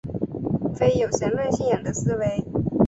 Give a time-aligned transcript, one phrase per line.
[0.75, 2.43] 非有神论信仰的思维。